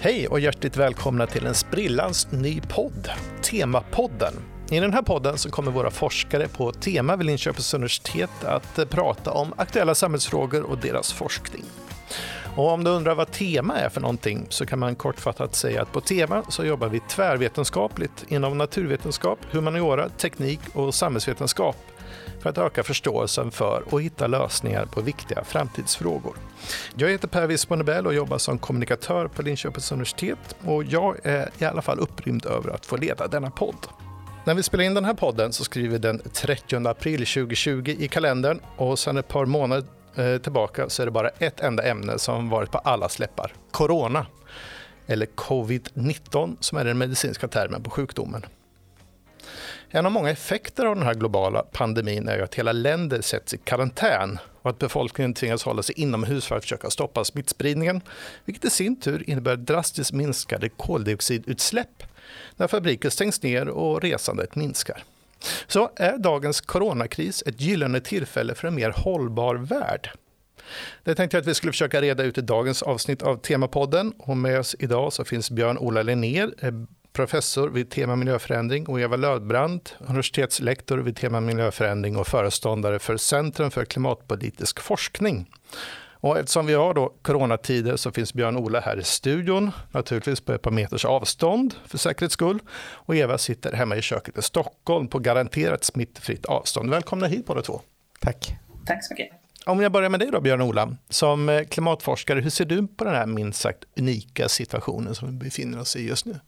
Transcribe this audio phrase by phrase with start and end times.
[0.00, 3.10] Hej och hjärtligt välkomna till en sprillans ny podd,
[3.42, 4.32] Temapodden.
[4.70, 9.30] I den här podden så kommer våra forskare på Tema vid Linköpings universitet att prata
[9.30, 11.64] om aktuella samhällsfrågor och deras forskning.
[12.56, 15.92] Och om du undrar vad Tema är för någonting så kan man kortfattat säga att
[15.92, 21.76] på Tema så jobbar vi tvärvetenskapligt inom naturvetenskap, humaniora, teknik och samhällsvetenskap
[22.40, 26.36] för att öka förståelsen för och hitta lösningar på viktiga framtidsfrågor.
[26.94, 31.64] Jag heter Per Wisbornebell och jobbar som kommunikatör på Linköpings universitet och jag är i
[31.64, 33.86] alla fall upprymd över att få leda denna podd.
[34.44, 38.08] När vi spelar in den här podden så skriver vi den 30 april 2020 i
[38.08, 39.84] kalendern och sedan ett par månader
[40.14, 43.52] eh, tillbaka så är det bara ett enda ämne som varit på alla läppar.
[43.70, 44.26] Corona,
[45.06, 48.42] eller covid-19 som är den medicinska termen på sjukdomen.
[49.90, 53.58] En av många effekter av den här globala pandemin är att hela länder sätts i
[53.58, 58.00] karantän och att befolkningen tvingas hålla sig inomhus för att försöka stoppa smittspridningen,
[58.44, 62.02] vilket i sin tur innebär drastiskt minskade koldioxidutsläpp
[62.56, 65.04] när fabriker stängs ner och resandet minskar.
[65.66, 70.10] Så är dagens coronakris ett gyllene tillfälle för en mer hållbar värld.
[71.04, 74.12] Det tänkte jag att vi skulle försöka reda ut i dagens avsnitt av Temapodden.
[74.18, 76.72] Och med oss idag så finns Björn-Ola Linnér, eh,
[77.18, 83.70] professor vid tema miljöförändring och Eva Lödbrand, universitetslektor vid tema miljöförändring och föreståndare för Centrum
[83.70, 85.50] för klimatpolitisk forskning.
[86.12, 90.62] Och eftersom vi har då coronatider så finns Björn-Ola här i studion, naturligtvis på ett
[90.62, 92.58] par meters avstånd för säkerhets skull.
[92.92, 96.90] Och Eva sitter hemma i köket i Stockholm på garanterat smittfritt avstånd.
[96.90, 97.80] Välkomna hit båda två.
[98.20, 98.56] Tack.
[98.86, 99.30] Tack så mycket.
[99.66, 100.96] Om jag börjar med dig då, Björn-Ola.
[101.08, 105.44] Som eh, klimatforskare, hur ser du på den här minst sagt unika situationen som vi
[105.44, 106.40] befinner oss i just nu?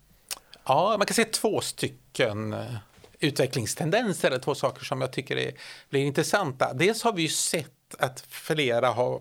[0.64, 2.77] Ja, man kan se två stycken eh,
[3.20, 5.53] utvecklingstendenser, två saker som jag tycker är,
[5.91, 6.72] blir intressanta.
[6.72, 9.20] Dels har vi ju sett att flera har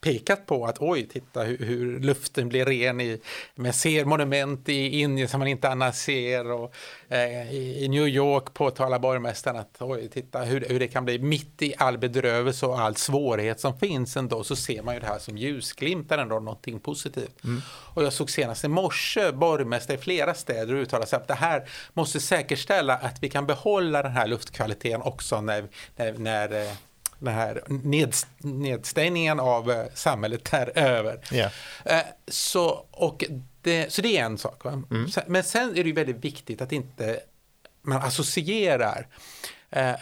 [0.00, 3.20] pekat på att oj, titta hur, hur luften blir ren i,
[3.54, 6.74] man ser monument i Indien som man inte annars ser och
[7.08, 11.62] eh, i, New York påtalar borgmästaren att oj, titta hur, hur det kan bli mitt
[11.62, 15.18] i all bedrövelse och all svårighet som finns ändå så ser man ju det här
[15.18, 17.44] som ljusglimtar ändå någonting positivt.
[17.44, 17.62] Mm.
[17.68, 21.68] Och jag såg senast i morse borgmästare i flera städer uttala sig att det här
[21.92, 26.72] måste säkerställa att vi kan behålla den här luftkvaliteten också när, när, när eh,
[27.24, 31.20] den här ned, nedstängningen av eh, samhället är över.
[31.32, 31.52] Yeah.
[32.28, 33.24] Så, och
[33.62, 34.64] det, så det är en sak.
[34.64, 35.08] Mm.
[35.26, 37.20] Men sen är det väldigt viktigt att inte
[37.82, 39.06] man associerar
[39.70, 39.94] eh,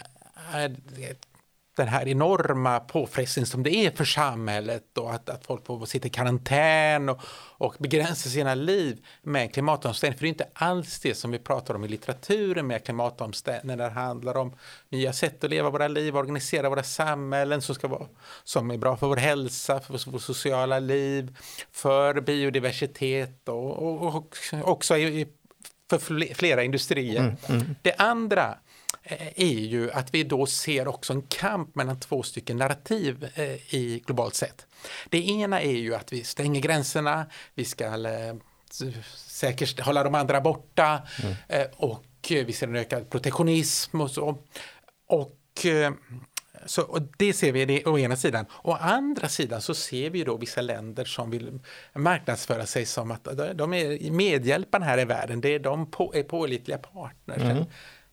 [1.77, 6.07] den här enorma påfrestningen som det är för samhället och att, att folk får sitta
[6.07, 7.21] i karantän och,
[7.59, 10.19] och begränsa sina liv med klimatomställning.
[10.19, 13.85] För det är inte alls det som vi pratar om i litteraturen med klimatomställning när
[13.85, 14.53] det handlar om
[14.89, 18.07] nya sätt att leva våra liv, organisera våra samhällen som, ska vara,
[18.45, 21.37] som är bra för vår hälsa, för vårt sociala liv,
[21.73, 24.35] för biodiversitet och, och, och
[24.65, 25.29] också i,
[25.91, 27.21] för flera industrier.
[27.21, 27.75] Mm, mm.
[27.83, 28.59] Det andra
[29.37, 34.03] är ju att vi då ser också en kamp mellan två stycken narrativ eh, i
[34.07, 34.67] globalt sett.
[35.09, 38.35] Det ena är ju att vi stänger gränserna, vi ska eh,
[39.15, 41.67] säkert hålla de andra borta mm.
[41.77, 44.39] och vi ser en ökad protektionism och så.
[45.07, 45.67] Och
[46.67, 48.47] så, och det ser vi det, å ena sidan.
[48.63, 51.61] Å andra sidan så ser vi då vissa länder som vill
[51.95, 55.41] marknadsföra sig som att de är medhjälparna här i världen.
[55.41, 57.43] Det är de på, är pålitliga partners.
[57.43, 57.65] Mm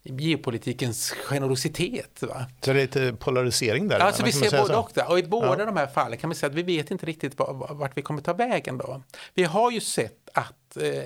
[0.04, 2.22] geopolitikens generositet.
[2.22, 2.46] Va?
[2.62, 4.00] Så det är lite polarisering där?
[4.00, 4.98] Alltså vi ser både och.
[5.10, 5.66] Och i båda ja.
[5.66, 8.34] de här fallen kan man säga att vi vet inte riktigt vart vi kommer ta
[8.34, 9.02] vägen då.
[9.34, 11.04] Vi har ju sett att eh,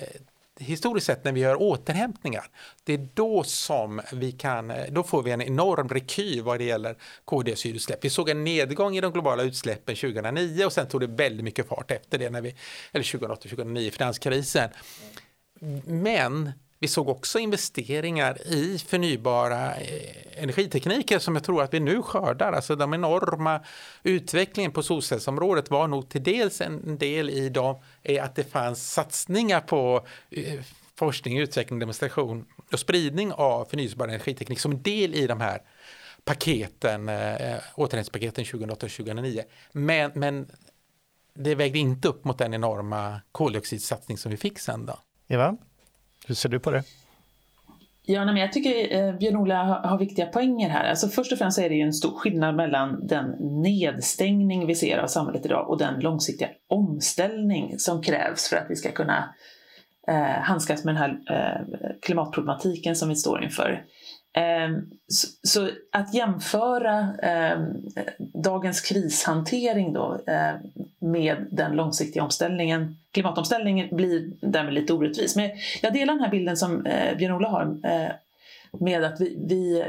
[0.59, 2.45] historiskt sett när vi gör återhämtningar,
[2.83, 6.63] det är då som vi kan, eh, då får vi en enorm rekyl vad det
[6.63, 8.05] gäller koldioxidutsläpp.
[8.05, 11.67] Vi såg en nedgång i de globala utsläppen 2009 och sen tog det väldigt mycket
[11.67, 12.55] fart efter det, när vi,
[12.91, 14.69] eller 2008-2009, finanskrisen.
[15.85, 16.51] Men
[16.83, 22.53] vi såg också investeringar i förnybara eh, energitekniker som jag tror att vi nu skördar.
[22.53, 23.61] Alltså de enorma
[24.03, 28.91] utvecklingen på solcellsområdet var nog till dels en del i dem eh, att det fanns
[28.91, 30.59] satsningar på eh,
[30.95, 35.61] forskning, utveckling, demonstration och spridning av förnybar energiteknik som en del i de här
[36.25, 39.43] paketen, äh, återhämtningspaketen 2008-2009.
[39.71, 40.51] Men, men
[41.33, 44.99] det vägde inte upp mot den enorma koldioxidsatsning som vi fick sen då.
[45.27, 45.57] Eva?
[46.27, 46.83] Hur ser du på det?
[48.05, 50.89] Ja, men jag tycker eh, Björn-Ola har, har, viktiga poänger här.
[50.89, 53.25] Alltså först och främst är det ju en stor skillnad mellan den
[53.61, 58.75] nedstängning vi ser av samhället idag och den långsiktiga omställning som krävs för att vi
[58.75, 59.35] ska kunna
[60.07, 63.83] eh, handskas med den här eh, klimatproblematiken som vi står inför.
[64.33, 64.89] Ehm,
[65.43, 67.73] så att jämföra ehm,
[68.17, 70.57] dagens krishantering då ehm,
[70.99, 75.35] med den långsiktiga omställningen, klimatomställningen blir därmed lite orättvis.
[75.35, 75.49] Men
[75.81, 78.11] jag delar den här bilden som eh, Björn-Ola har eh,
[78.79, 79.83] med att vi, vi,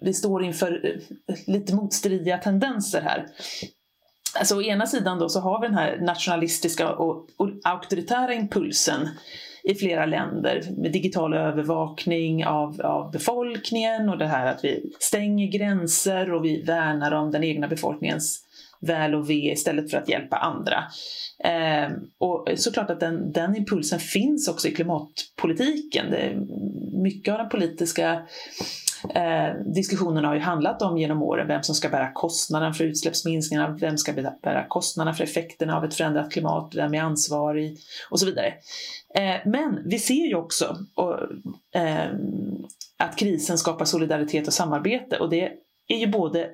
[0.00, 3.26] vi står inför eh, lite motstridiga tendenser här.
[4.38, 9.08] Alltså å ena sidan då så har vi den här nationalistiska och, och auktoritära impulsen
[9.68, 15.46] i flera länder med digital övervakning av, av befolkningen och det här att vi stänger
[15.46, 18.44] gränser och vi värnar om den egna befolkningens
[18.80, 20.84] väl och ve istället för att hjälpa andra.
[21.44, 26.10] Eh, och såklart att den, den impulsen finns också i klimatpolitiken.
[26.10, 26.36] Det,
[26.92, 28.22] mycket av den politiska
[29.14, 33.76] Eh, diskussionerna har ju handlat om genom åren vem som ska bära kostnaden för utsläppsminskningarna,
[33.80, 34.12] vem ska
[34.42, 37.78] bära kostnaderna för effekterna av ett förändrat klimat, vem är ansvarig
[38.10, 38.54] och så vidare.
[39.14, 41.14] Eh, men vi ser ju också och,
[41.80, 42.10] eh,
[42.98, 45.52] att krisen skapar solidaritet och samarbete och det
[45.88, 46.50] är ju både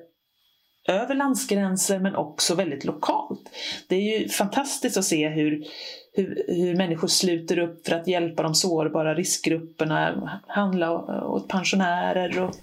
[0.87, 3.41] över landsgränser men också väldigt lokalt.
[3.87, 5.65] Det är ju fantastiskt att se hur,
[6.15, 10.91] hur, hur människor sluter upp för att hjälpa de sårbara riskgrupperna, handla
[11.25, 12.55] åt pensionärer och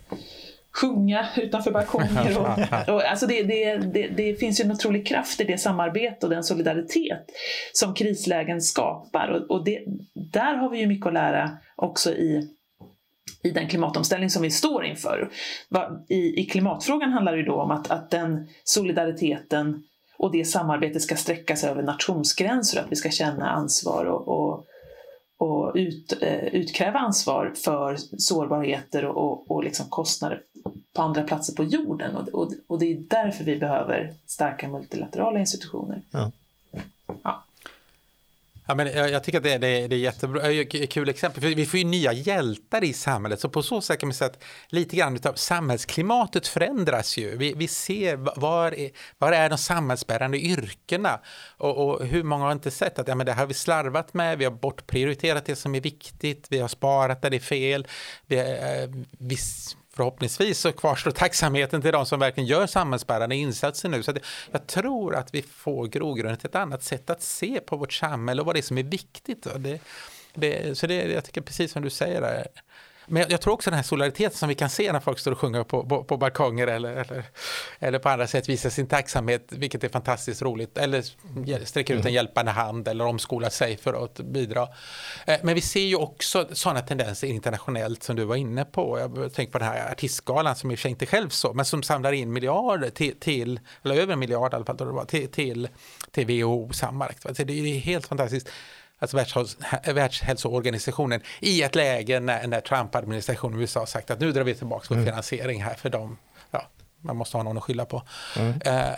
[0.72, 2.38] sjunga utanför balkonger.
[2.38, 2.48] Och,
[2.94, 6.30] och, alltså det, det, det, det, finns ju en otrolig kraft i det samarbete och
[6.30, 7.26] den solidaritet
[7.72, 9.28] som krislägen skapar.
[9.28, 9.66] Och, och
[10.14, 12.48] där har vi ju mycket att lära också i
[13.44, 15.30] i den klimatomställning som vi står inför.
[16.08, 19.82] I, i klimatfrågan handlar det då om att, att den solidariteten
[20.22, 24.66] och det samarbetet ska sträcka sig över nationsgränser, att vi ska känna ansvar och, och,
[25.36, 30.42] och ut, eh, utkräva ansvar för sårbarheter och, och, och liksom kostnader
[30.92, 32.16] på andra platser på jorden.
[32.16, 36.02] Och, och, och det är därför vi behöver starka multilaterala institutioner.
[36.10, 36.30] Ja.
[37.22, 37.41] ja.
[38.66, 41.66] Ja, men jag, jag tycker att det, det, det är jättebra, kul exempel, för vi
[41.66, 44.96] får ju nya hjältar i samhället, så på så sätt kan man säga att lite
[44.96, 47.36] grann av samhällsklimatet förändras ju.
[47.36, 51.20] Vi, vi ser var är, var är de samhällsbärande yrkena?
[51.56, 54.38] Och, och, hur många har inte sett att ja, men det har vi slarvat med,
[54.38, 57.86] vi har bortprioriterat det som är viktigt, vi har sparat där det är fel,
[58.26, 59.36] vi, eh, vi
[59.96, 64.02] förhoppningsvis så kvarstår tacksamheten till de som verkligen gör samhällsbärande insatser nu.
[64.02, 64.14] Så
[64.50, 68.40] jag tror att vi får grogrunden till ett annat sätt att se på vårt samhälle
[68.40, 69.46] och vad det är som är viktigt.
[69.56, 69.80] Det,
[70.34, 72.46] det, så det, jag tycker precis som du säger där,
[73.06, 75.32] men jag, jag, tror också den här solidariteten som vi kan se när folk står
[75.32, 77.24] och sjunger på, på, på balkonger eller, eller,
[77.78, 81.02] eller på andra sätt visar sin tacksamhet, vilket är fantastiskt roligt, eller
[81.64, 82.14] sträcker ut en mm.
[82.14, 84.68] hjälpande hand eller omskolar sig för att bidra.
[85.26, 88.98] Eh, men vi ser ju också sådana tendenser internationellt som du var inne på.
[88.98, 91.64] Jag tänker på den här artistgalan som i och för sig inte själv så, men
[91.64, 95.68] som samlar in miljarder till, till eller över en miljard i alla fall, till, till,
[96.10, 97.26] till WHO sammanlagt.
[97.36, 98.48] Det är helt fantastiskt
[99.02, 99.56] alltså
[99.92, 104.54] Världshälsoorganisationen, i ett läge när, när Trump-administrationen i USA har sagt att nu drar vi
[104.54, 105.06] tillbaka vår mm.
[105.06, 106.18] finansiering här för dem.
[106.50, 106.68] Ja,
[107.00, 108.02] man måste ha någon att skylla på.
[108.36, 108.60] Mm.
[108.64, 108.94] Eh,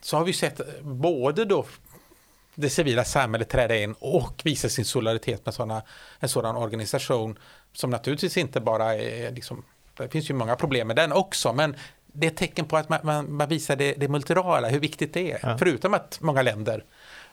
[0.00, 1.66] så har vi sett både då
[2.54, 5.82] det civila samhället träda in och visa sin solidaritet med såna,
[6.20, 7.38] en sådan organisation
[7.72, 9.64] som naturligtvis inte bara är, liksom,
[9.96, 11.76] det finns ju många problem med den också, men
[12.06, 15.14] det är ett tecken på att man, man, man visar det, det multirala, hur viktigt
[15.14, 15.38] det är.
[15.42, 15.58] Ja.
[15.58, 16.84] Förutom att många länder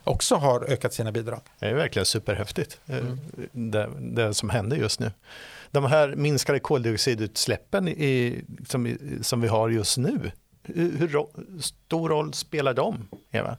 [0.07, 1.41] också har ökat sina bidrag.
[1.59, 3.19] Det är verkligen superhäftigt eh, mm.
[3.51, 5.11] det, det som händer just nu.
[5.71, 10.31] De här minskade koldioxidutsläppen i, som, som vi har just nu,
[10.63, 13.57] hur, hur stor roll spelar de, Eva?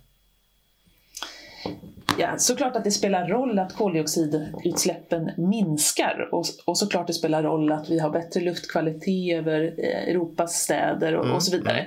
[2.19, 7.73] Ja, såklart att det spelar roll att koldioxidutsläppen minskar och, och såklart det spelar roll
[7.73, 11.37] att vi har bättre luftkvalitet över eh, Europas städer och, mm.
[11.37, 11.87] och så vidare.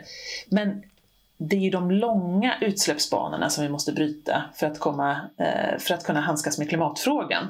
[0.49, 0.83] Men
[1.49, 5.93] det är ju de långa utsläppsbanorna som vi måste bryta för att, komma, eh, för
[5.93, 7.47] att kunna handskas med klimatfrågan.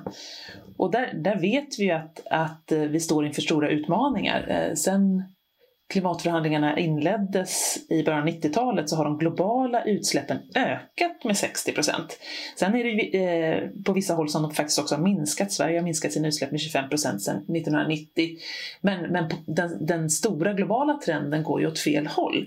[0.77, 4.45] Och där, där vet vi att, att eh, vi står inför stora utmaningar.
[4.47, 5.23] Eh, sen
[5.89, 12.19] klimatförhandlingarna inleddes i början av 90-talet så har de globala utsläppen ökat med 60 procent.
[12.59, 15.51] Sen är det eh, på vissa håll som de faktiskt också har minskat.
[15.51, 18.29] Sverige har minskat sina utsläpp med 25 procent sedan 1990.
[18.81, 22.45] Men, men den, den stora globala trenden går ju åt fel håll.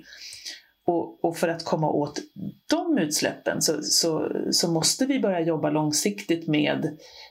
[0.86, 2.20] Och, och, för att komma åt
[2.70, 6.84] de utsläppen så, så, så måste vi börja jobba långsiktigt med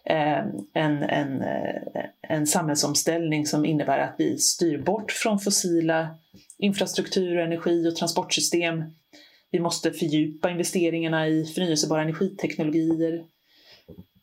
[0.05, 0.39] eh,
[0.73, 6.15] en, en, eh, en samhällsomställning som innebär att vi styr bort från fossila
[6.57, 8.83] infrastruktur, energi och transportsystem.
[9.51, 13.23] Vi måste fördjupa investeringarna i förnyelsebara energiteknologier,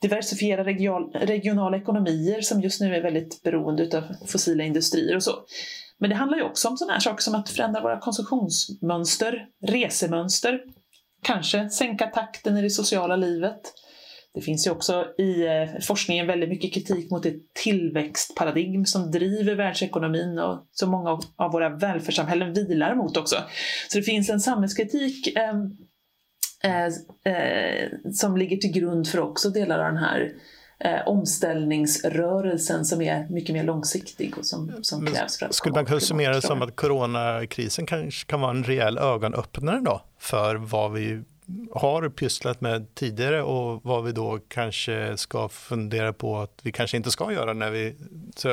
[0.00, 5.32] diversifiera regional, regionala ekonomier som just nu är väldigt beroende av fossila industrier och så.
[6.00, 10.60] Men det handlar ju också om sådana här saker som att förändra våra konsumtionsmönster, resemönster,
[11.22, 13.60] kanske sänka takten i det sociala livet,
[14.34, 19.54] Det finns ju också i eh, forskningen väldigt mycket kritik mot ett tillväxtparadigm som driver
[19.54, 23.36] världsekonomin och som många av våra välfärdssamhällen vilar mot också.
[23.88, 25.54] Så det finns en samhällskritik eh,
[26.64, 26.86] eh,
[27.34, 30.32] eh, som ligger till grund för också delar av den här
[30.80, 35.86] eh, omställningsrörelsen som är mycket mer långsiktig och som, som krävs för att Skulle man
[35.86, 40.92] kunna summera det som att coronakrisen kanske kan vara en rejäl ögonöppnare då för vad
[40.92, 41.22] vi
[41.72, 46.96] har pysslat med tidigare och vad vi då kanske ska fundera på att vi kanske
[46.96, 47.94] inte ska göra när vi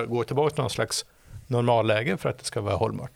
[0.08, 1.06] går tillbaka till någon slags
[1.48, 3.12] normalläge för att det ska vara hållbart.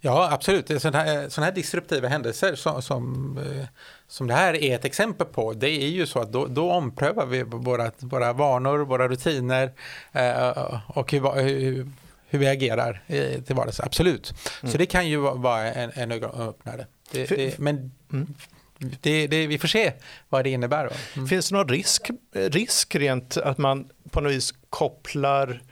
[0.00, 0.82] Ja, absolut.
[0.82, 3.66] Sådana här, såna här disruptiva händelser som, som, eh,
[4.08, 7.26] som det här är ett exempel på, det är ju så att då, då omprövar
[7.26, 9.72] vi våra, våra vanor, våra rutiner
[10.12, 11.90] eh, och hur, hur,
[12.28, 13.02] hur, vi agerar
[13.46, 13.80] till vardags.
[13.80, 14.34] Absolut.
[14.62, 14.72] Mm.
[14.72, 16.86] Så det kan ju vara en, en ögonöppnare.
[17.12, 18.34] Det, det, men mm.
[18.78, 19.92] det, det, vi får se
[20.28, 20.92] vad det innebär.
[21.14, 21.28] Mm.
[21.28, 25.62] Finns det någon risk, risk rent att man på något vis kopplar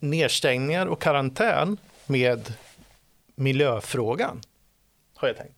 [0.00, 2.54] nedstängningar och karantän med
[3.40, 4.40] miljöfrågan?
[5.16, 5.54] Har jag tänkt.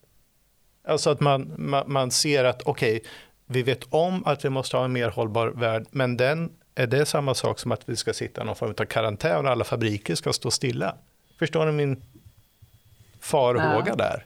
[0.87, 3.09] Alltså att man, man, man ser att okej, okay,
[3.45, 7.05] vi vet om att vi måste ha en mer hållbar värld, men den, är det
[7.05, 10.15] samma sak som att vi ska sitta i någon form av karantän och alla fabriker
[10.15, 10.95] ska stå stilla?
[11.39, 12.03] Förstår ni min
[13.19, 13.95] farhåga ja.
[13.95, 14.25] där?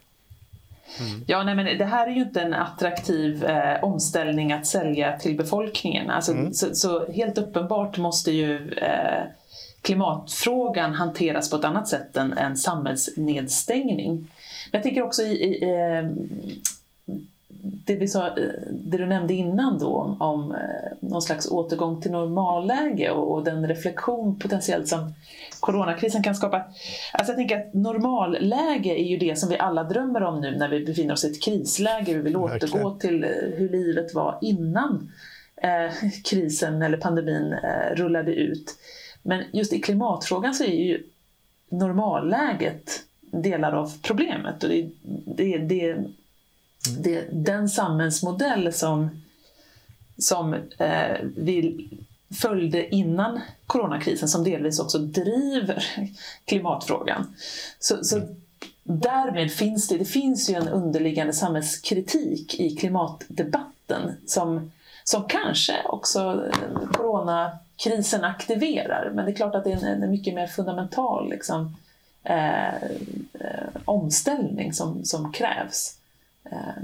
[1.00, 1.24] Mm.
[1.28, 5.38] Ja, nej, men det här är ju inte en attraktiv eh, omställning att sälja till
[5.38, 6.10] befolkningen.
[6.10, 6.54] Alltså, mm.
[6.54, 9.24] så, så, helt uppenbart måste ju eh,
[9.82, 14.28] klimatfrågan hanteras på ett annat sätt än en samhällsnedstängning.
[14.72, 16.10] Jag tänker också i, i eh,
[17.86, 18.34] det, vi sa, eh,
[18.70, 23.44] det du nämnde innan då om, om eh, någon slags återgång till normalläge och, och,
[23.44, 25.14] den reflektion potentiellt som
[25.60, 26.58] coronakrisen kan skapa.
[27.14, 30.70] Alltså jag tänker att normalläge är ju det som vi alla drömmer om nu när
[30.70, 32.14] vi befinner oss i ett krisläge.
[32.14, 32.76] Vi vill Verkligen.
[32.76, 35.12] återgå till eh, hur livet var innan
[35.62, 38.76] eh, krisen eller pandemin eh, rullade ut.
[39.22, 41.04] Men just i klimatfrågan så är ju
[41.70, 44.64] normalläget delar av problemet.
[44.64, 44.90] Och det,
[45.26, 46.06] det, det
[46.96, 49.10] det, den samhällsmodell som,
[50.18, 51.90] som eh, vi
[52.42, 55.86] följde innan coronakrisen som delvis också driver
[56.46, 57.36] klimatfrågan.
[57.80, 58.22] Så, så
[58.84, 64.72] därmed finns det, det finns ju en underliggande samhällskritik i klimatdebatten som,
[65.08, 69.12] som kanske också eh, coronakrisen aktiverar.
[69.14, 71.76] Men det är klart att det är en, en mycket mer fundamental liksom,
[72.24, 72.76] eh,
[73.34, 75.98] eh, omställning som, som krävs.
[76.44, 76.84] Eh,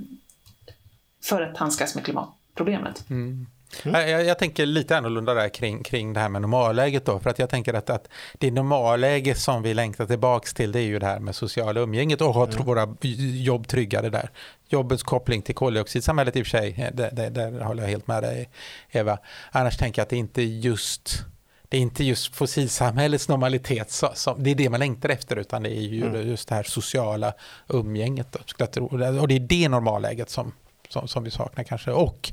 [1.21, 3.09] för att handskas med klimatproblemet.
[3.09, 3.47] Mm.
[3.83, 4.09] Mm.
[4.09, 7.39] Jag, jag, tänker lite annorlunda där kring, kring det här med normalläget då, för att
[7.39, 11.05] jag tänker att, att det normalläge som vi längtar tillbaks till det är ju det
[11.05, 12.65] här med sociala umgänget och ha mm.
[12.65, 12.95] våra
[13.33, 14.29] jobb tryggade där.
[14.69, 18.23] Jobbets koppling till koldioxidsamhället i och för sig, där, där, där håller jag helt med
[18.23, 18.49] dig
[18.91, 19.17] Eva.
[19.51, 21.25] Annars tänker jag att det inte just
[21.73, 25.63] det är inte just fossilsamhällets normalitet som, som, det är det man längtar efter utan
[25.63, 26.27] det är ju mm.
[26.27, 27.33] just det här sociala
[27.67, 28.27] umgänget.
[28.57, 30.53] Då, och det är det normalläget som,
[30.89, 31.91] som, som, vi saknar kanske.
[31.91, 32.31] Och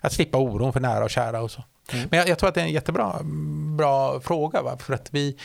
[0.00, 1.64] att slippa oron för nära och kära och så.
[1.92, 2.08] Mm.
[2.10, 3.20] Men jag, jag, tror att det är en jättebra
[3.76, 4.62] bra fråga.
[4.62, 4.78] Va?
[4.78, 5.36] För att vi,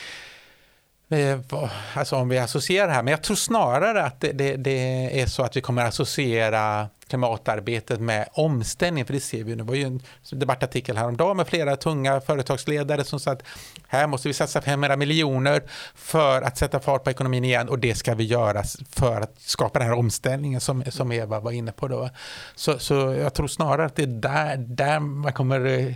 [1.94, 5.26] alltså om vi associerar det här, men jag tror snarare att det, det, det är
[5.26, 9.56] så att vi kommer associera klimatarbetet med omställning, för det ser vi nu.
[9.56, 10.02] Det var ju en
[10.32, 13.44] debattartikel häromdagen med flera tunga företagsledare som sa att
[13.88, 15.64] här måste vi satsa 500 miljoner
[15.96, 19.80] för att sätta fart på ekonomin igen och det ska vi göra för att skapa
[19.80, 21.88] den här omställningen som, som Eva var inne på.
[21.88, 22.10] Då.
[22.56, 25.96] Så, så jag tror snarare att det är där, där man kommer,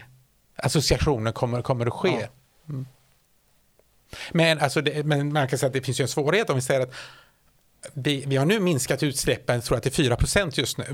[0.56, 2.28] associationen kommer, kommer att ske.
[2.70, 2.86] Mm.
[4.32, 6.62] Men, alltså det, men man kan säga att det finns ju en svårighet om vi
[6.62, 6.94] säger att
[7.94, 10.86] vi, vi har nu minskat utsläppen, tror jag, till 4% just nu,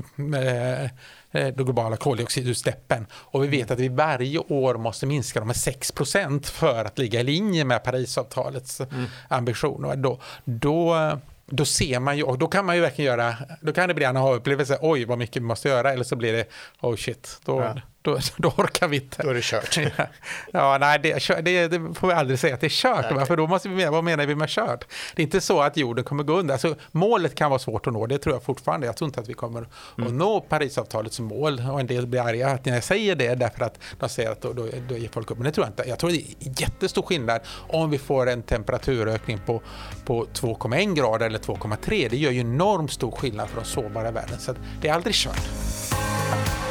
[1.30, 3.06] eh, de globala koldioxidutsläppen.
[3.12, 7.20] Och vi vet att vi varje år måste minska dem med 6% för att ligga
[7.20, 9.04] i linje med Parisavtalets mm.
[9.28, 9.96] ambitioner.
[9.96, 11.10] Då, då,
[11.46, 14.04] då ser man ju, och då kan man ju verkligen göra, då kan det bli
[14.04, 16.48] en aha-upplevelse, oj vad mycket vi måste göra, eller så blir det,
[16.80, 19.22] oh shit, då, ja då, då orkar vi inte.
[19.22, 19.78] Då är det kört.
[20.52, 23.36] ja, nej, det, det, det, får vi aldrig säga att det är kört, nej, för
[23.36, 24.84] då måste vi vad menar vi med kört?
[25.14, 26.54] Det är inte så att jorden kommer gå under.
[26.54, 28.86] Alltså, målet kan vara svårt att nå, det tror jag fortfarande.
[28.86, 30.06] Jag tror inte att vi kommer mm.
[30.06, 33.78] att nå Parisavtalets mål och en del blir arga att jag säger det därför att
[34.00, 35.38] de säger att då, då, då ger folk upp.
[35.38, 35.88] Men det tror jag inte.
[35.88, 39.62] Jag tror det är jättestor skillnad om vi får en temperaturökning på,
[40.04, 42.08] på 2,1 grader eller 2,3.
[42.10, 44.38] Det gör ju enormt stor skillnad för de sårbara världen.
[44.38, 46.61] Så det är aldrig kört.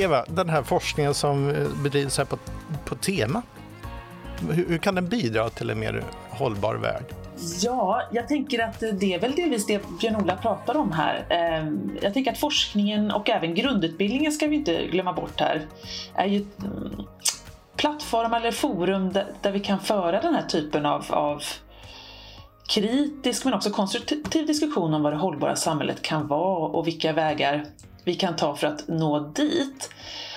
[0.00, 2.38] Eva, den här forskningen som eh, bedrivs här på,
[2.84, 3.42] på tema,
[4.50, 7.04] hur, hur kan den bidra till en mer hållbar värld?
[7.60, 11.26] Ja, jag tänker att det är väl delvis det Björn-Ola pratar om här.
[11.28, 15.66] Ehm, jag tänker att forskningen och även grundutbildningen ska vi inte glömma bort här,
[16.14, 17.06] är ju mm, plattform
[17.76, 21.42] plattformar eller forum där, vi kan föra den här typen av, av
[22.68, 27.64] kritisk men också konstruktiv diskussion om vad det hållbara samhället kan vara och vilka vägar
[28.04, 29.90] vi kan ta för att nå dit.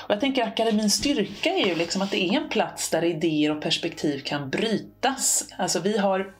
[0.03, 3.51] Och jag tänker akademins styrka är ju liksom att det är en plats där idéer
[3.51, 5.48] och perspektiv kan brytas.
[5.58, 6.34] Alltså vi har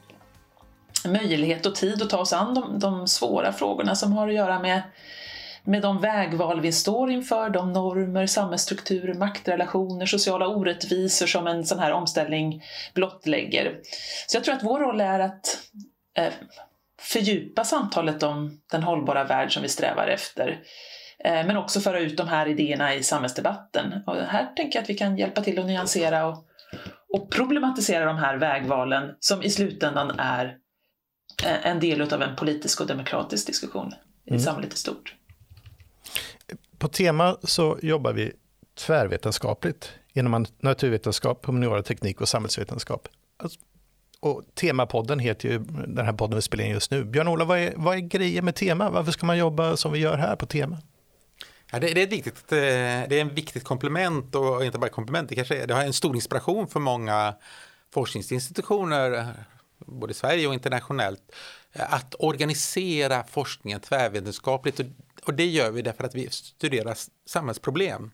[1.04, 4.58] möjlighet och tid att ta oss an de, de svåra frågorna som har att göra
[4.58, 4.82] med
[5.66, 11.78] med de vägval vi står inför, de normer, samhällsstrukturer, maktrelationer, sociala orättvisor som en sån
[11.78, 12.62] här omställning
[12.94, 13.80] blottlägger.
[14.26, 15.58] Så jag tror att vår roll är att
[16.18, 16.32] eh,
[17.00, 20.60] fördjupa samtalet om den hållbara värld som vi strävar efter.
[21.24, 23.94] Eh, men också föra ut de här idéerna i samhällsdebatten.
[24.06, 26.44] Och här tänker jag att vi kan hjälpa till att nyansera och,
[27.08, 30.58] och problematisera de här vägvalen som i slutändan är
[31.44, 33.92] eh, en del av en politisk och demokratisk diskussion
[34.24, 34.40] i mm.
[34.40, 35.14] samhället i stort.
[36.78, 38.32] På Tema så jobbar vi
[38.74, 43.08] tvärvetenskapligt inom naturvetenskap, humaniora, teknik och samhällsvetenskap.
[43.36, 43.60] Alltså,
[44.20, 47.04] och Temapodden heter ju den här podden vi spelar in just nu.
[47.04, 48.90] Björn-Ola, vad är, vad är grejen med Tema?
[48.90, 50.78] Varför ska man jobba som vi gör här på Tema?
[51.74, 52.58] Ja, det, det, är ett viktigt, eh,
[53.08, 55.92] det är en viktigt komplement och inte bara komplement, det kanske är, det har en
[55.92, 57.34] stor inspiration för många
[57.94, 59.34] forskningsinstitutioner,
[59.78, 61.22] både i Sverige och internationellt,
[61.72, 64.80] att organisera forskningen tvärvetenskapligt.
[64.80, 64.86] Och,
[65.24, 68.10] och det gör vi därför att vi studerar samhällsproblem,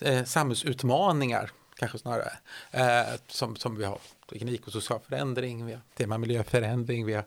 [0.00, 2.32] eh, samhällsutmaningar kanske snarare,
[2.70, 3.98] eh, som, som vi har
[4.30, 7.24] teknik och social förändring, vi har tema miljöförändring, vi har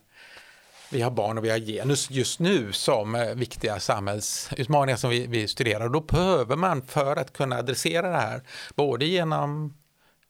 [0.89, 5.27] vi har barn och vi har genus just nu som eh, viktiga samhällsutmaningar som vi,
[5.27, 5.85] vi studerar.
[5.85, 8.41] Och då behöver man för att kunna adressera det här,
[8.75, 9.73] både genom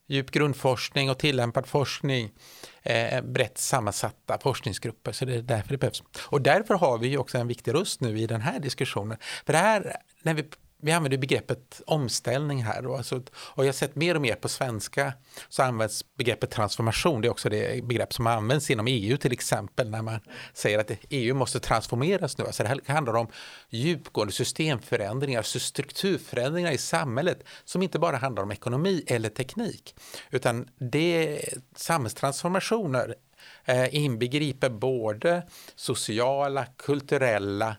[0.07, 2.31] djup grundforskning och tillämpad forskning,
[2.83, 5.11] eh, brett sammansatta forskningsgrupper.
[5.11, 6.03] Så det är därför det behövs.
[6.19, 9.17] Och därför har vi också en viktig röst nu i den här diskussionen.
[9.45, 10.43] För det här, när vi
[10.85, 12.81] vi använder begreppet omställning här.
[12.81, 15.13] Då, alltså, och jag har sett mer och mer på svenska
[15.49, 17.21] så används begreppet transformation.
[17.21, 20.19] Det är också det begrepp som används inom EU till exempel när man
[20.53, 22.45] säger att EU måste transformeras nu.
[22.45, 23.27] Alltså det här handlar om
[23.69, 29.95] djupgående systemförändringar, alltså strukturförändringar i samhället som inte bara handlar om ekonomi eller teknik
[30.29, 33.15] utan det är samhällstransformationer
[33.65, 35.43] eh, inbegriper både
[35.75, 37.75] sociala, kulturella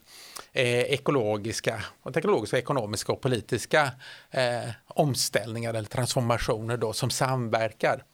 [0.56, 3.92] eh, ekologiska, och teknologiska, ekonomiska och politiska
[4.30, 8.04] eh, omställningar eller transformationer då, som samverkar.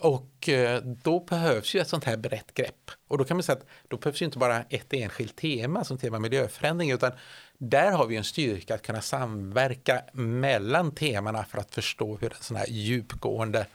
[0.00, 2.90] Och eh, då behövs ju ett sånt här brett grepp.
[3.08, 5.98] Och då kan man säga att då behövs ju inte bara ett enskilt tema som
[5.98, 7.12] tema miljöförändring utan
[7.58, 12.42] där har vi en styrka att kunna samverka mellan temana för att förstå hur en
[12.42, 13.66] sån här djupgående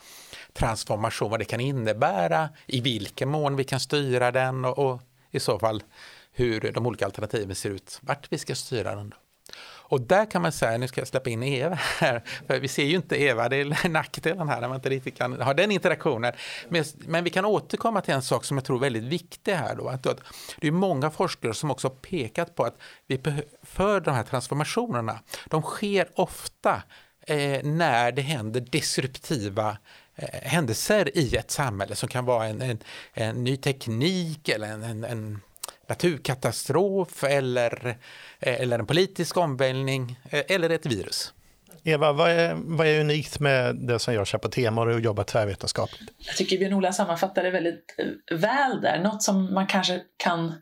[0.53, 5.39] transformation, vad det kan innebära, i vilken mån vi kan styra den och, och i
[5.39, 5.83] så fall
[6.33, 9.09] hur de olika alternativen ser ut, vart vi ska styra den.
[9.09, 9.17] Då.
[9.93, 12.83] Och där kan man säga, nu ska jag släppa in Eva här, för vi ser
[12.83, 16.33] ju inte Eva, det är nackdelen här när man inte riktigt kan ha den interaktionen.
[16.69, 19.75] Men, men vi kan återkomma till en sak som jag tror är väldigt viktig här
[19.75, 20.03] då, att,
[20.57, 23.21] det är många forskare som också har pekat på att vi
[23.63, 26.83] för de här transformationerna, de sker ofta
[27.27, 29.77] eh, när det händer disruptiva
[30.15, 32.79] eh, händelser i ett samhälle som kan vara en, en,
[33.13, 35.41] en ny teknik eller en, en, en
[35.87, 37.97] naturkatastrof eller,
[38.39, 41.33] eh, eller en politisk omvälvning eh, eller ett virus.
[41.83, 45.23] Eva, vad är, vad är unikt med det som görs här på Tema och jobbar
[45.23, 46.11] tvärvetenskapligt?
[46.17, 48.99] Jag tycker Björn-Ola sammanfattar det väldigt eh, väl där.
[48.99, 50.53] Något som man kanske kan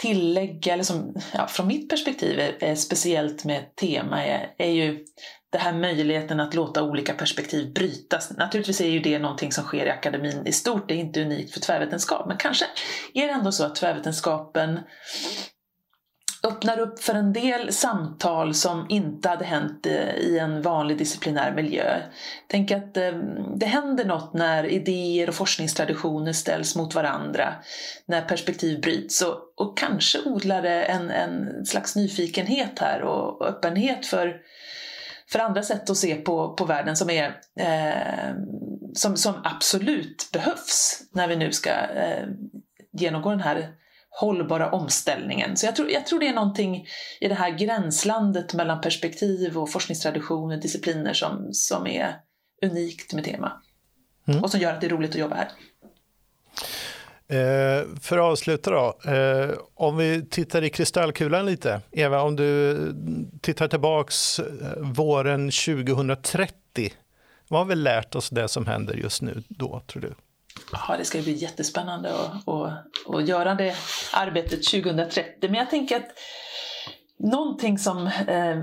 [0.00, 5.04] tillägga, eller som ja, från mitt perspektiv är, är speciellt med Tema, är, är ju
[5.52, 8.30] den här möjligheten att låta olika perspektiv brytas.
[8.36, 11.54] Naturligtvis är ju det någonting som sker i akademin i stort, det är inte unikt
[11.54, 12.64] för tvärvetenskap, men kanske
[13.14, 14.80] är det ändå så att tvärvetenskapen
[16.42, 21.52] öppnar upp för en del samtal som inte hade hänt eh, i en vanlig disciplinär
[21.54, 22.00] miljö.
[22.46, 23.12] Tänk att eh,
[23.56, 27.54] det händer något när idéer och forskningstraditioner ställs mot varandra,
[28.06, 34.06] när perspektiv bryts och, och kanske odlar det en, en slags nyfikenhet här och öppenhet
[34.06, 34.40] för
[35.32, 38.34] för andra sätt att se på, på världen som, är, eh,
[38.94, 42.26] som, som absolut behövs när vi nu ska eh,
[42.92, 43.79] genomgå den här
[44.20, 45.56] hållbara omställningen.
[45.56, 46.86] Så jag tror, jag tror det är någonting
[47.20, 52.14] i det här gränslandet mellan perspektiv och forskningstraditioner, discipliner som, som är
[52.62, 53.52] unikt med tema.
[54.28, 54.42] Mm.
[54.42, 55.48] Och som gör att det är roligt att jobba här.
[57.30, 61.80] Eh, för att avsluta då, eh, om vi tittar i kristallkulan lite.
[61.92, 62.76] Eva, om du
[63.40, 66.92] tittar tillbaks eh, våren 2030,
[67.48, 70.14] vad har vi lärt oss det som händer just nu då, tror du?
[70.72, 73.74] Ja, det ska bli jättespännande att, att, att göra det
[74.12, 75.34] arbetet 2030.
[75.40, 76.10] Men jag tänker att
[77.18, 78.58] någonting som eh,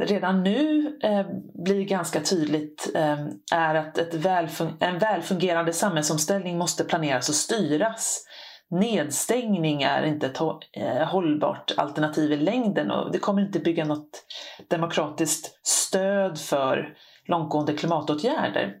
[0.00, 1.26] redan nu eh,
[1.64, 8.24] blir ganska tydligt eh, är att ett välfun en välfungerande samhällsomställning måste planeras och styras.
[8.70, 10.40] Nedstängning är inte ett
[10.72, 14.24] eh, hållbart alternativ i längden och det kommer inte bygga något
[14.68, 16.94] demokratiskt stöd för
[17.28, 18.76] långtgående klimatåtgärder.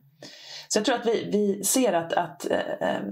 [0.72, 3.02] Så jag tror att vi, vi ser att, att eh, eh,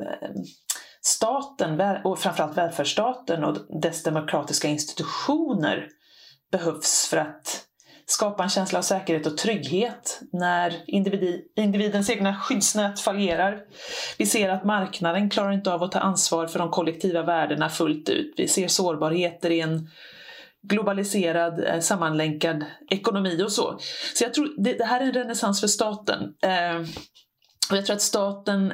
[1.02, 5.88] staten, och framförallt välfärdsstaten och dess demokratiska institutioner
[6.50, 7.64] behövs för att
[8.06, 13.60] skapa en känsla av säkerhet och trygghet när individ, individens egna skyddsnät fallerar.
[14.18, 18.08] Vi ser att marknaden klarar inte av att ta ansvar för de kollektiva värdena fullt
[18.08, 18.34] ut.
[18.36, 19.88] Vi ser sårbarheter i en
[20.62, 23.78] globaliserad, eh, sammanlänkad ekonomi och så.
[24.14, 26.22] Så jag tror det, det här är en renässans för staten.
[26.42, 26.80] Eh,
[27.70, 28.72] och jag tror att staten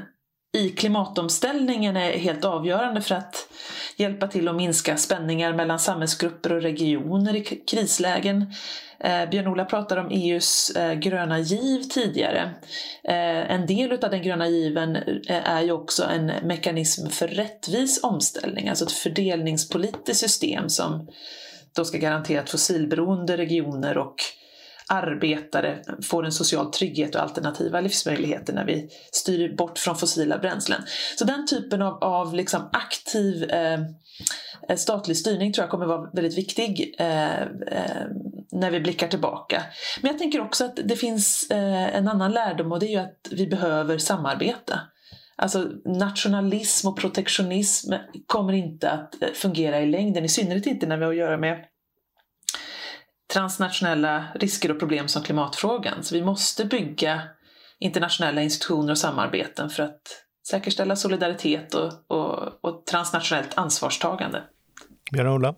[0.54, 3.48] i klimatomställningen är helt avgörande för att
[3.96, 8.54] hjälpa till att minska spänningar mellan samhällsgrupper och regioner i krislägen.
[9.00, 12.50] Eh, Björn-Ola pratade om EUs eh, gröna giv tidigare.
[13.04, 18.04] Eh, en del av den gröna given eh, är ju också en mekanism för rättvis
[18.04, 21.08] omställning, alltså ett fördelningspolitiskt system som
[21.76, 24.16] då ska garantera att fossilberoende regioner och
[24.88, 30.82] arbetare får en social trygghet och alternativa livsmöjligheter när vi styr bort från fossila bränslen.
[31.18, 33.80] Så den typen av, av liksom aktiv eh,
[34.68, 38.06] eh statlig styrning tror jag kommer vara väldigt viktig eh, eh,
[38.52, 39.62] när vi blickar tillbaka.
[40.00, 42.98] Men jag tänker också att det finns eh, en annan lärdom och det är ju
[42.98, 44.80] att vi behöver samarbeta.
[45.36, 47.92] Alltså nationalism och protektionism
[48.26, 51.38] kommer inte att eh, fungera i längden, i synnerhet inte när vi har att göra
[51.38, 51.64] med
[53.32, 56.02] transnationella risker och problem som klimatfrågan.
[56.02, 57.22] Så vi måste bygga
[57.78, 60.00] internationella institutioner och samarbeten för att
[60.48, 64.42] säkerställa solidaritet och, och, och transnationellt ansvarstagande.
[65.12, 65.54] Björn-Ola?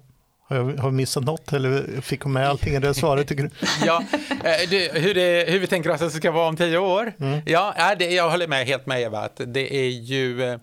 [0.49, 3.51] Har jag, missat något eller fick hon med allting i det svaret tycker du?
[3.87, 6.79] ja, eh, det, hur, det, hur vi tänker oss att det ska vara om tio
[6.79, 7.13] år?
[7.21, 7.41] Mm.
[7.47, 10.59] Ja, det, jag håller med helt med Eva att det är ju eh,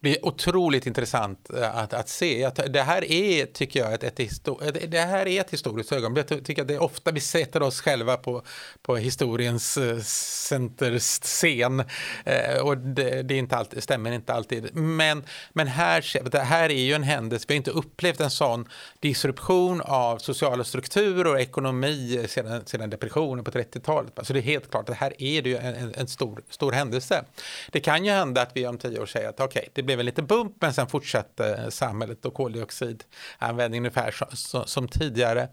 [0.00, 2.50] blir otroligt intressant eh, att, att se.
[2.68, 6.26] Det här är, tycker jag, ett, ett, det här är ett historiskt ögonblick.
[6.30, 8.42] Jag tycker att det är ofta vi sätter oss själva på,
[8.82, 11.80] på historiens eh, centerscen
[12.24, 14.76] eh, och det, det, är inte alltid, stämmer inte alltid.
[14.76, 18.68] Men, men här, det här är ju en händelse, vi har inte upplevt en sån
[19.00, 24.18] disruption av sociala strukturer och ekonomi sedan, sedan depressionen på 30-talet.
[24.18, 27.24] Alltså det är helt klart att här är det ju en, en, stor, stor händelse.
[27.70, 30.06] Det kan ju hända att vi om tio år säger att okej, okay, blev en
[30.06, 35.48] liten bump men sen fortsatte samhället och koldioxidanvändning ungefär som, som tidigare.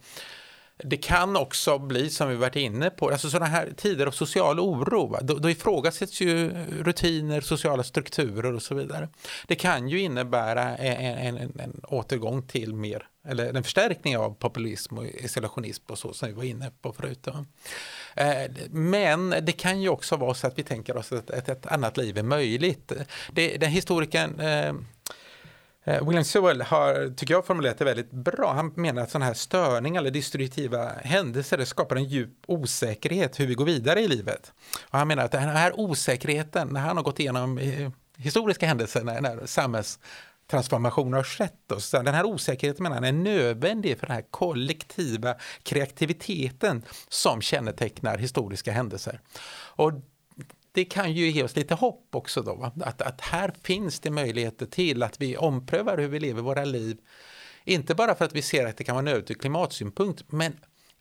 [0.83, 4.59] Det kan också bli, som vi varit inne på, alltså sådana här tider av social
[4.59, 6.49] oro, då, då ifrågasätts ju
[6.83, 9.09] rutiner, sociala strukturer och så vidare.
[9.47, 14.97] Det kan ju innebära en, en, en återgång till mer, eller en förstärkning av populism
[14.97, 17.27] och isolationism och så som vi var inne på förut.
[18.15, 21.65] Eh, men det kan ju också vara så att vi tänker oss att ett, ett
[21.65, 22.91] annat liv är möjligt.
[23.31, 24.73] Det, den historikern eh,
[25.83, 28.53] eh, William Sewell har, tycker jag, formulerat det väldigt bra.
[28.53, 33.53] Han menar att sådana här störningar eller destruktiva händelser skapar en djup osäkerhet hur vi
[33.53, 34.53] går vidare i livet.
[34.89, 37.59] Och han menar att den här osäkerheten, när han har gått igenom
[38.17, 39.99] historiska händelser, när, när samhälls
[40.47, 41.71] transformationer har skett.
[41.71, 48.17] Och så den här osäkerheten menar är nödvändig för den här kollektiva kreativiteten som kännetecknar
[48.17, 49.21] historiska händelser.
[49.75, 49.91] Och
[50.71, 54.65] det kan ju ge oss lite hopp också då, att, att här finns det möjligheter
[54.65, 56.97] till att vi omprövar hur vi lever våra liv.
[57.63, 60.53] Inte bara för att vi ser att det kan vara nödvändigt ur klimatsynpunkt, men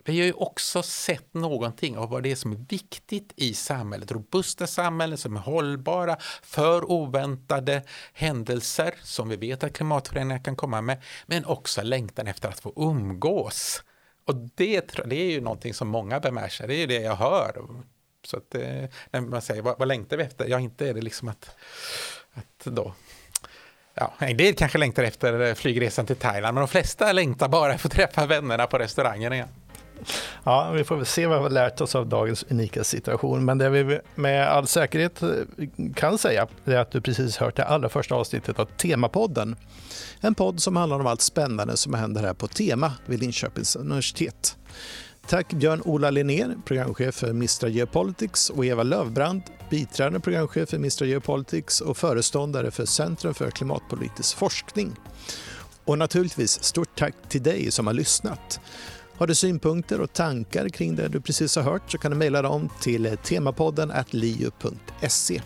[0.08, 4.10] vi har ju också sett någonting av vad det är som är viktigt i samhället.
[4.10, 10.80] Robusta samhällen som är hållbara för oväntade händelser som vi vet att klimatförändringar kan komma
[10.80, 11.02] med.
[11.26, 13.82] Men också längtan efter att få umgås.
[14.24, 16.68] Och det, det är ju någonting som många bär sig.
[16.68, 17.62] Det är ju det jag hör.
[18.24, 20.48] Så att, eh, när man säger vad, vad längtar vi efter?
[20.48, 21.56] Ja, inte är det liksom att,
[22.34, 22.94] att då
[23.98, 27.88] Ja, en del kanske längtar efter flygresan till Thailand, men de flesta längtar bara för
[27.88, 29.48] att träffa vännerna på restaurangen igen.
[30.44, 33.44] Ja, vi får väl se vad vi har lärt oss av dagens unika situation.
[33.44, 35.28] Men det vi med all säkerhet eh,
[35.94, 39.56] kan säga är att du precis hört det allra första avsnittet av Temapodden.
[40.20, 44.56] En podd som handlar om allt spännande som händer här på Tema vid Linköpings universitet.
[45.28, 51.80] tack Björn-Ola Linnér, programchef för Mistra Geopolitics och Eva Lövbrand, biträdande programchef för Mistra Geopolitics
[51.80, 54.96] och föreståndare för Centrum för klimatpolitisk forskning.
[55.84, 58.60] Och naturligtvis stort tack till dig som har lyssnat.
[59.18, 62.42] Har du synpunkter och tankar kring det du precis har hört så kan du mejla
[62.42, 65.40] dem till temapodden liu.se.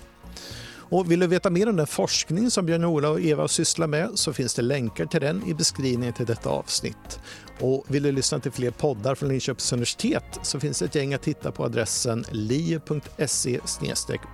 [0.91, 4.33] Och vill du veta mer om den forskning som Björn-Ola och Eva sysslar med så
[4.33, 7.21] finns det länkar till den i beskrivningen till detta avsnitt.
[7.61, 11.15] Och vill du lyssna till fler poddar från Linköpings universitet så finns det ett gäng
[11.15, 13.61] att titta på adressen liu.se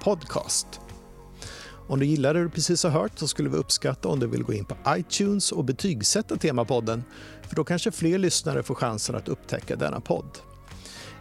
[0.05, 0.81] podcast.
[1.89, 4.43] Om du gillar det du precis har hört så skulle vi uppskatta om du vill
[4.43, 7.05] gå in på iTunes och betygsätta Temapodden
[7.49, 10.39] för då kanske fler lyssnare får chansen att upptäcka denna podd.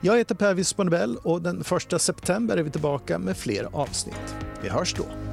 [0.01, 4.36] Jag heter Per Wisbonebell och den 1 september är vi tillbaka med fler avsnitt.
[4.62, 5.25] Vi hörs då!